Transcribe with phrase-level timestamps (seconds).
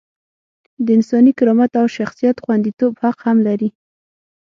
[0.85, 3.69] د انساني کرامت او شخصیت خونديتوب حق هم لري.